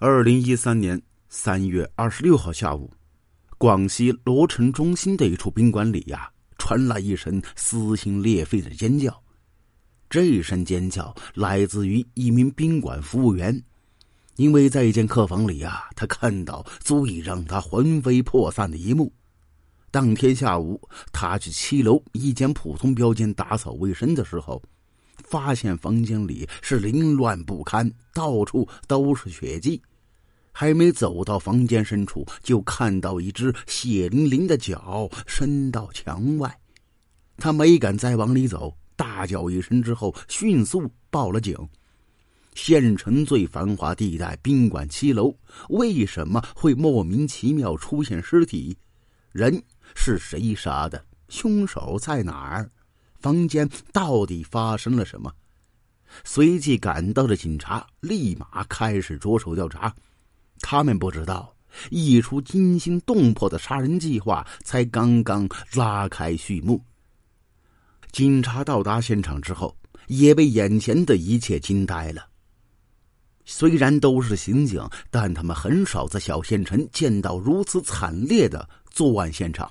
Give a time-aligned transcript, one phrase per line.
[0.00, 2.88] 二零一三年三月二十六号下午，
[3.58, 9.20] 广西罗城中心的一处宾馆里呀，传来一声撕心裂肺的尖叫。
[10.08, 13.60] 这一声尖叫来自于一名宾馆服务员，
[14.36, 19.12] 因为在一间客房里呀，他看到足以让他魂飞魄散的一幕。
[19.90, 20.80] 当天下午，
[21.10, 24.62] 他去七楼一间普通标间打扫卫生的时候。
[25.24, 29.82] 发现房间里是凌乱不堪，到处都是血迹。
[30.60, 36.52] 还没走到房间深处，就看到一只血淋淋的脚伸到墙外。
[37.36, 41.56] 他没敢再往里走，大叫一声之后，迅速报了警。
[42.56, 45.32] 县城最繁华地带宾馆七楼，
[45.68, 48.76] 为什么会莫名其妙出现尸体？
[49.30, 49.62] 人
[49.94, 51.00] 是谁杀的？
[51.28, 52.68] 凶手在哪儿？
[53.20, 55.32] 房间到底发生了什么？
[56.24, 59.94] 随即赶到的警察立马开始着手调查。
[60.60, 61.54] 他们不知道，
[61.90, 66.82] 一出惊心动魄的杀人计划才刚刚拉开序幕。
[68.10, 72.26] 警察到达现场之后，也被眼前的一切惊呆了。
[73.44, 79.70] 虽然都是刑警，但他们很少在小县城见到如此惨烈的作案现场。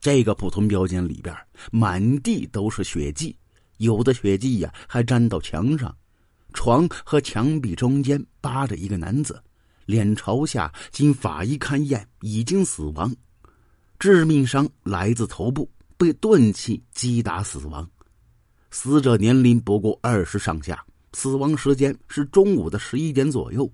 [0.00, 1.36] 这个普通标间里边
[1.70, 3.36] 满地都是血迹，
[3.76, 5.94] 有的血迹呀还沾到墙上。
[6.52, 9.40] 床和墙壁中间扒着一个男子，
[9.90, 13.12] 脸朝下，经法医勘验已经死亡。
[13.98, 17.86] 致命伤来自头部，被钝器击打死亡。
[18.70, 20.82] 死者年龄不过二十上下，
[21.12, 23.70] 死亡时间是中午的十一点左右。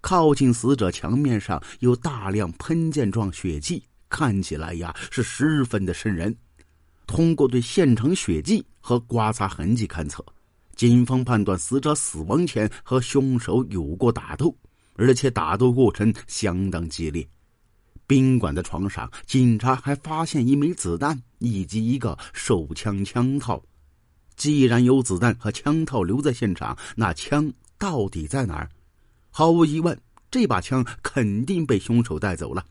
[0.00, 3.82] 靠近死者墙面上有大量喷溅状血迹。
[4.08, 6.34] 看起来呀是十分的瘆人。
[7.08, 10.24] 通过对现场血迹和刮擦痕迹勘测，
[10.76, 14.54] 警方判断死者死亡前和凶手有过打斗，
[14.96, 17.26] 而且打斗过程相当激烈。
[18.06, 23.62] 宾馆的床上，警察还发现一枚子弹以及一个手枪枪套。
[24.36, 28.68] 既然有子弹和枪套留在现场，那枪到底在哪儿？
[29.30, 29.98] 毫无疑问，
[30.30, 32.64] 这把枪肯定被凶手带走了。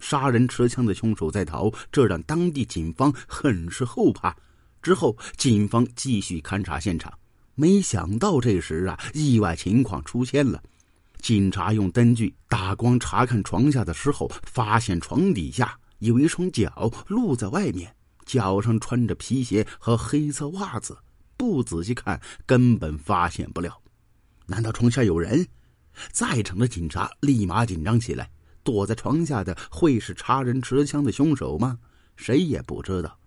[0.00, 4.34] 杀人持枪的凶手在逃，这让当地警方很是后怕。
[4.80, 7.12] 之后，警方继续勘察现场，
[7.56, 10.62] 没想到这时啊，意外情况出现了。
[11.18, 20.96] 警察用灯具打光查看床下的时候，发现床底下有一双脚露在外面，脚上穿着皮鞋和黑色袜子，
[21.36, 23.80] 不仔细看根本发现不了。
[24.46, 25.46] 难道床下有人？
[26.12, 28.30] 在场的警察立马紧张起来。
[28.64, 31.78] 躲在床下的会是插人持枪的凶手吗？
[32.16, 33.18] 谁也不知道。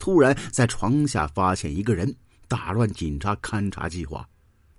[0.00, 2.12] 突然在床下发现一个人，
[2.48, 4.28] 打乱警察勘察计划。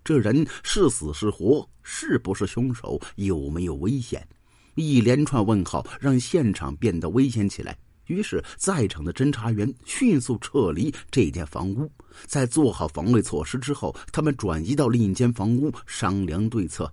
[0.04, 1.68] 这人是死是活？
[1.84, 3.00] 是不是凶手？
[3.16, 4.28] 有没有危险？
[4.76, 7.78] 一连串问号让现场变得危险起来。
[8.08, 11.92] 于是，在场的侦查员迅速撤离这间房屋。
[12.26, 16.92] 在做好防卫措施之后，他们转移到另一间房屋商量对策。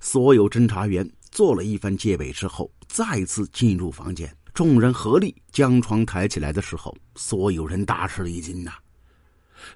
[0.00, 1.10] 所有侦查员。
[1.30, 4.32] 做了一番戒备之后，再次进入房间。
[4.54, 8.70] 众人合力将床抬起来的时候，所有人大吃一惊呐！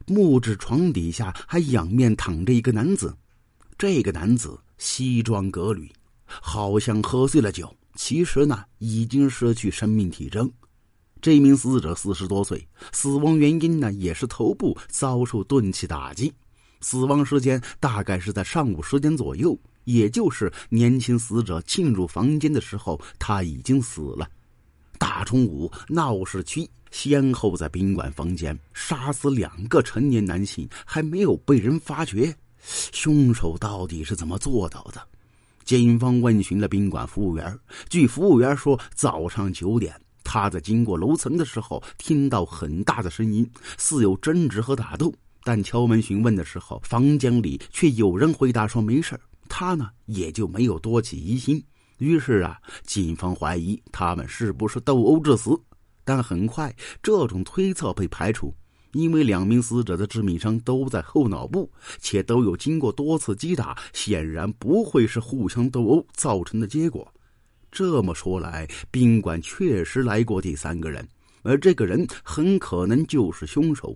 [0.07, 3.17] 木质床底下还仰面躺着一个男子。
[3.77, 5.91] 这个男子西装革履，
[6.27, 10.51] 好像喝醉了酒，其实呢已经失去生命体征。
[11.21, 16.33] 这名死者四十多岁，死亡原因呢也是头部遭受钝器打击，
[16.81, 19.59] 死亡时间大概是在上午十点左右。
[19.85, 24.29] 也就是年轻死者进入房间的时候，他已经死了。
[25.19, 32.33] 大中午闹市区，先后在宾馆房间杀死两个成年男性，还没有被人发觉，
[32.93, 35.03] 凶手到底是怎么做到的？
[35.65, 37.59] 警方问询了宾馆服务员，
[37.89, 39.93] 据服务员说，早上九点，
[40.23, 43.45] 他在经过楼层的时候，听到很大的声音，
[43.77, 45.13] 似有争执和打斗。
[45.43, 49.19] 但敲门询问的时候，房间里却有人回答说没事
[49.49, 51.61] 他呢也就没有多起疑心，
[51.99, 55.51] 于是啊，警方怀疑他们是不是斗殴致死，
[56.05, 58.55] 但很快这种推测被排除，
[58.93, 67.07] 因为两名死者的致命伤都在后脑部，且都有经过多次击打，显然不会是互相斗殴造成的结果。
[67.71, 71.07] 这么说来，宾馆确实来过第三个人，
[71.43, 73.95] 而这个人很可能就是凶手。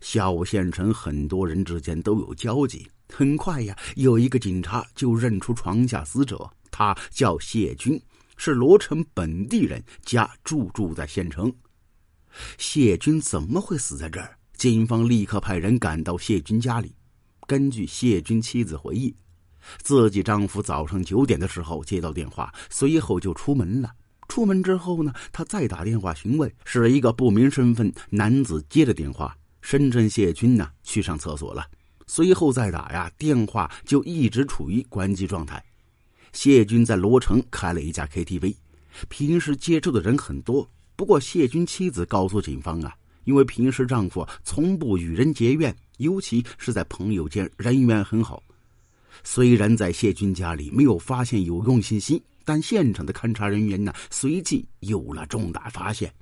[0.00, 2.88] 小县城很多人之间都有交集。
[3.12, 8.02] 很快呀，有一个警察就认出床下死者，他叫谢军，
[8.36, 11.54] 是罗城本地人，家住住在县城。
[12.58, 14.36] 谢军怎么会死在这儿？
[14.56, 16.96] 警方立刻派人赶到谢军家里。
[17.46, 19.14] 根据谢军妻子回忆，
[19.82, 23.88] 自己丈夫早上九点的时候接到电话，随后就出门了。
[24.26, 29.36] 出门之后呢，他再打电话询问，是一个不明身份男子接的电话。
[29.60, 31.64] 深圳谢军呢去上厕所了，
[32.06, 35.64] 随后再打呀，电话就一直处于关机状态。
[36.34, 38.54] 谢军在罗城开了一家 KTV，
[39.08, 40.70] 平时接触的人很多。
[40.94, 42.94] 不过谢军妻子告诉警方啊，
[43.24, 48.42] 因为平时丈夫从不与人结怨，尤其是在朋友间人缘很好。
[49.22, 52.22] 虽然在谢军家里没有发现有用信息。
[52.46, 56.12] 但现场的勘查人员呢，随即有了重大发现，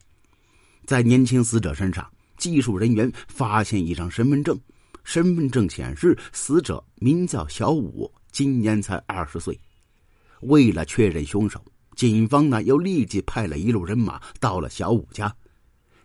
[0.87, 4.56] 在年轻死者身上，技术人员发现一张身份证，
[5.03, 9.59] 身份证显示死者名叫小武，今年才二十岁。
[10.42, 11.64] 为了确认凶手，
[11.96, 15.34] 警方呢又立即派了一路人马到了小五家。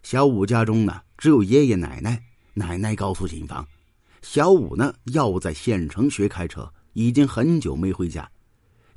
[0.03, 2.21] 小五家中呢只有爷爷奶奶，
[2.53, 3.67] 奶奶告诉警方，
[4.21, 8.29] 小五呢要在县城学开车，已经很久没回家。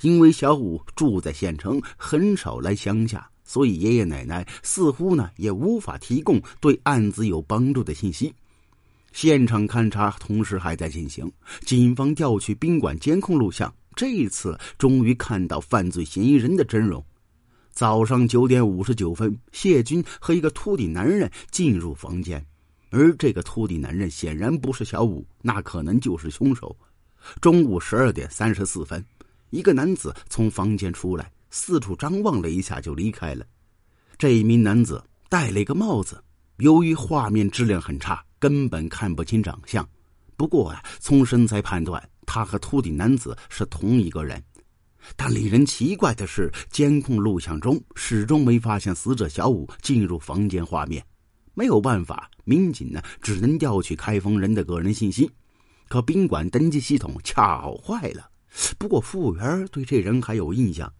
[0.01, 8.33] 因为小五住在县城，很少来乡下，所以爷爷奶奶似乎呢也无法提供对案子有帮助的信息。
[9.11, 11.31] 现场勘查同时还在进行，
[11.65, 17.03] 警方调取宾馆监控录像，这一次终于看到犯罪嫌疑人的真容。
[17.71, 22.45] 早上九点五十九分，谢军和一个秃顶男人进入房间，
[22.89, 26.75] 而这个秃顶男人显然不是小五，那可能就是凶手。
[27.39, 29.03] 中午十二点三十四分。
[29.51, 33.45] 一个男子从房间出来，四处张望了一下，就离开了。
[34.17, 36.23] 这一名男子戴了一个帽子，
[36.57, 39.87] 由于画面质量很差，根本看不清长相。
[40.41, 44.43] 不过啊，从身材判断，他和秃顶男子是同一个人。
[45.15, 51.05] 但令人奇怪的是，监控录像中始终没发现死者小五进入房间画面。
[51.53, 55.29] 没有办法，民警呢只能调取开封人的个人信息，
[55.87, 58.27] 可宾馆登记系统恰好坏了。
[58.79, 60.91] 不过，服务员对这人还有印象。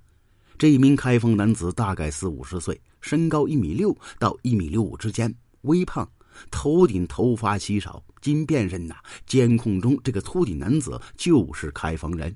[0.55, 6.07] 这一名开封男子大概四五十岁，身高一米六到一米六五之间，微胖，
[6.51, 8.03] 头顶头发稀少。
[8.21, 8.95] 经辨认呐，
[9.25, 12.33] 监控中这个秃顶男子就是开房人。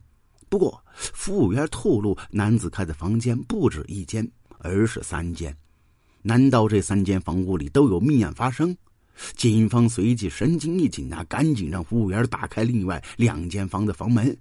[0.50, 4.30] 不过，服务员透露，男子开的房间不止一间，
[4.60, 5.56] 而是三间。
[6.22, 8.76] 难道这三间房屋里都有命案发生？
[9.36, 14.36] 警方随即神经一紧啊，赶紧让服务员打开另外两间房的房门。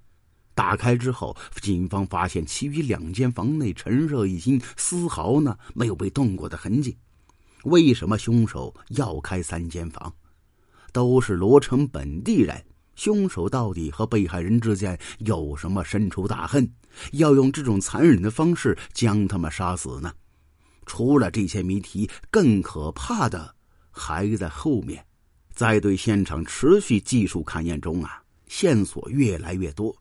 [0.55, 6.97] 打开之后，警方发现其余两间房内陈设一新，丝毫呢没有被动过的痕迹。
[7.65, 10.13] 为什么凶手要开三间房？
[10.95, 12.65] 都是罗城本地人，
[12.95, 16.67] 凶手到底和被害人之间有什么深仇大恨，
[17.15, 20.13] 要用这种残忍的方式将他们杀死呢？
[20.87, 23.53] 除了这些谜题，更可怕的
[23.91, 25.05] 还在后面。
[25.53, 29.93] 在对现场持续技术勘验中啊，线索越来越多。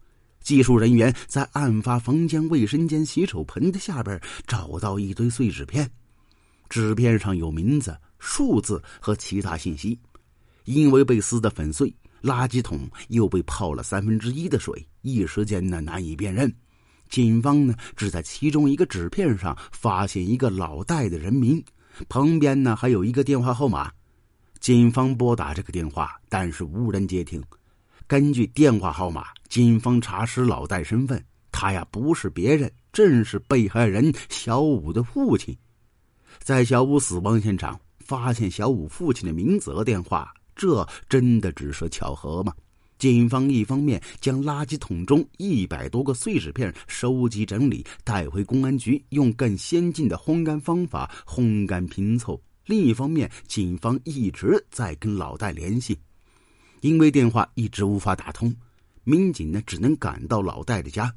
[0.41, 5.89] 技术人员在案发房间卫生间洗手盆的下边找到一堆碎纸片，
[6.69, 9.97] 纸片上有名字、数字和其他信息。
[10.65, 16.53] 因为被撕得粉碎，垃圾桶又被泡了三分之一的水，一时间呢难以辨认。
[17.09, 21.63] 警方呢只在其中一个纸片上发现一个老戴的人名，
[22.09, 23.91] 旁边呢还有一个电话号码。
[24.59, 27.43] 警方拨打这个电话，但是无人接听。
[28.07, 31.21] 根据电话号码，警方查实老戴身份，
[31.51, 35.55] 他呀不是别人，正是被害人小武的父亲。
[36.39, 42.53] 在小武死亡现场发现小武父亲的名字和电话，这真的只是巧合吗？
[42.99, 55.97] 警方一方面将垃圾桶中一百多个碎纸片收集整理，带回公安局，用更先进的烘干方法烘干拼凑；另一方面，警方一直在跟老戴联系。
[56.79, 58.55] 因为电话一直无法打通，
[59.03, 61.13] 民警呢只能赶到老戴的家。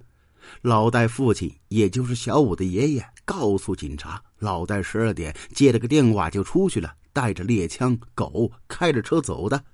[0.62, 9.64] 老戴父亲，也就是小武的爷爷，告诉警察，老戴十二点接了个电话就出去了，带着猎枪、狗，开着车走的。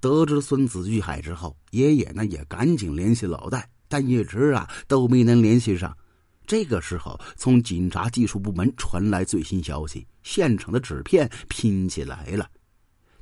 [0.00, 5.96] 得知孙子遇害之后，爷爷呢也赶紧联系老戴，但一直啊都没能联系上。
[6.44, 12.50] 这个时候，从警察技术部门传来最新消息：现场的纸片拼起来了。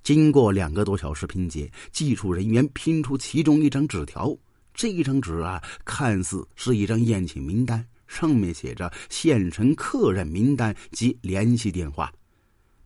[0.02, 4.34] 经过两个多小时拼接，技术人员拼出其中一张纸条。
[4.72, 12.10] 这一张纸啊，看似是一张宴请名单，上面写着县城客人名单及联系电话。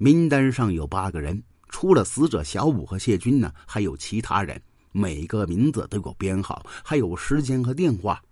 [0.05, 4.61] 名单上有八个人，除了死者小武和谢军呢，还有其他人，
[4.93, 8.23] 每个名字都有编号，还有时间和电话。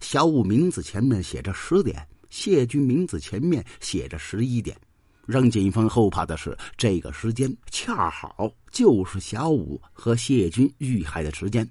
[0.00, 4.76] 小武名字前面写着十点，谢军名字前面写着十一点。
[5.24, 11.64] 让警方后怕的是，这个时间恰好就是小武和谢军遇害的时间。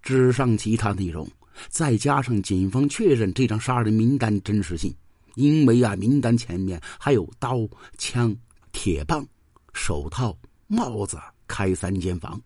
[0.00, 1.28] 纸上其他内容
[1.68, 4.94] 再加上警方确认这张杀人名单真实性，
[5.34, 8.34] 因为啊，名单前面还有刀、枪、
[8.78, 9.26] 铁棒、
[9.72, 11.18] 手套、帽子，
[11.48, 12.38] 开三间房。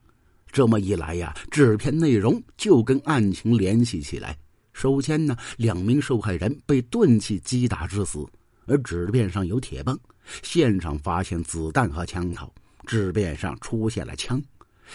[0.53, 4.39] 这么一来呀，纸片内容就跟案情联系起来。
[4.73, 8.25] 首先呢，两名受害人被钝器击打致死，
[8.67, 9.99] 而纸片上有铁棒，
[10.41, 12.51] 现场发现子弹和枪套，
[12.87, 14.41] 纸片上出现了枪，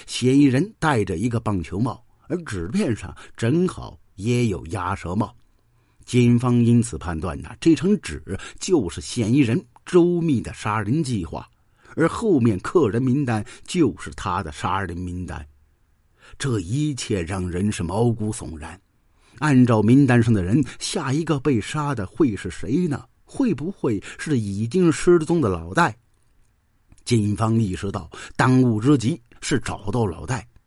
[0.08, 5.36] 嫌疑人戴着一个棒球帽，而纸片上正好也有鸭舌帽。
[6.06, 8.24] 警方因此判断呢，这张纸
[8.58, 11.48] 就是嫌疑人周密的杀人计划。
[11.96, 15.48] 而后面客人名单就是他的杀人名单，
[16.38, 18.78] 这一切让人是毛骨悚然。
[19.40, 23.06] 按照名单上的人，下一个被杀的会是谁呢？
[23.24, 25.96] 会不会是已经失踪的老戴？
[27.06, 30.46] 警方意识到当务之急是找到老戴，